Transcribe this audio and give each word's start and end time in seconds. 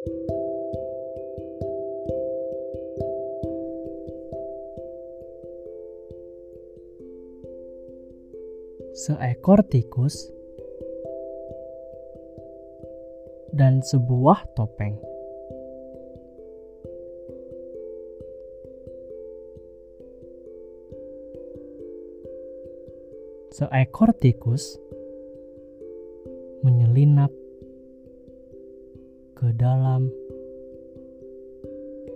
Seekor 0.00 0.16
tikus 9.68 10.32
dan 13.52 13.84
sebuah 13.84 14.48
topeng. 14.56 14.96
Seekor 23.52 24.16
tikus 24.16 24.80
menyelinap 26.64 27.39
ke 29.40 29.56
dalam 29.56 30.04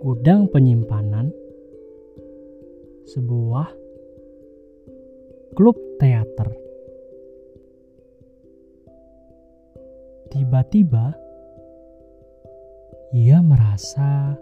gudang 0.05 0.45
penyimpanan 0.53 1.33
sebuah 3.09 3.65
klub 5.57 5.73
teater. 5.97 6.53
Tiba-tiba 10.29 11.17
ia 13.17 13.41
merasa 13.41 14.37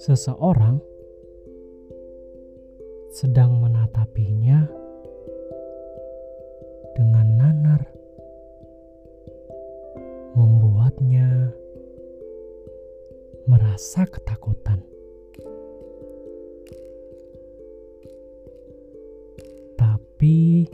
seseorang 0.00 0.80
sedang 3.12 3.60
menatapinya 3.60 4.64
merasa 13.48 14.04
ketakutan. 14.04 14.84
Tapi 19.80 20.68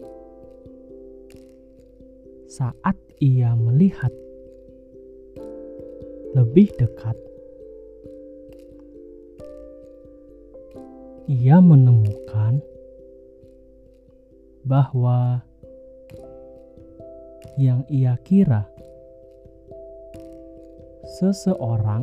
saat 2.50 2.98
ia 3.22 3.54
melihat 3.54 4.10
lebih 6.34 6.74
dekat, 6.74 7.14
ia 11.30 11.62
menemukan 11.62 12.58
bahwa 14.66 15.46
yang 17.54 17.86
ia 17.86 18.18
kira 18.26 18.66
seseorang 21.22 22.02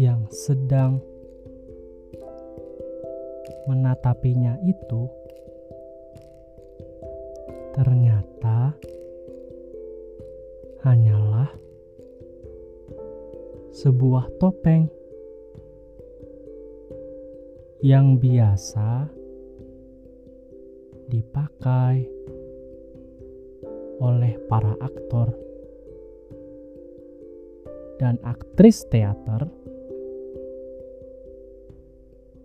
yang 0.00 0.24
sedang 0.32 1.00
menatapinya 3.68 4.56
itu 4.64 5.08
ternyata 7.72 8.76
hanyalah 10.84 11.48
sebuah 13.72 14.28
topeng 14.36 14.90
yang 17.82 18.20
biasa 18.20 19.08
dipakai 21.08 22.06
oleh 24.02 24.34
para 24.50 24.74
aktor 24.82 25.32
dan 28.02 28.18
aktris 28.26 28.82
teater 28.90 29.46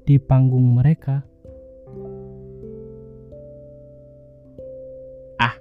di 0.07 0.15
panggung 0.15 0.79
mereka. 0.79 1.19
Ah, 5.35 5.59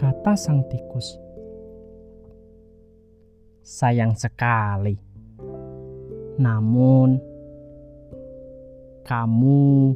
kata 0.00 0.32
sang 0.32 0.64
tikus. 0.72 1.20
Sayang 3.60 4.16
sekali. 4.16 4.96
Namun, 6.40 7.20
kamu 9.04 9.92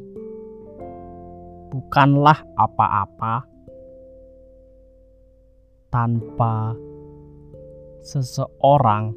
bukanlah 1.72 2.44
apa-apa 2.52 3.48
tanpa 5.88 6.76
seseorang 8.04 9.16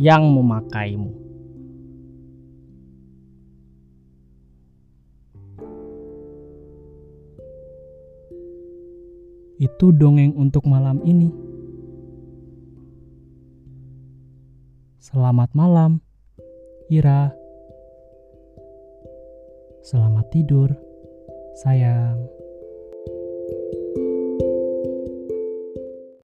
yang 0.00 0.32
memakaimu. 0.32 1.31
Itu 9.62 9.94
dongeng 9.94 10.34
untuk 10.34 10.66
malam 10.66 10.98
ini. 11.06 11.30
Selamat 14.98 15.54
malam, 15.54 16.02
Ira. 16.90 17.30
Selamat 19.86 20.26
tidur, 20.34 20.74
sayang. 21.62 22.18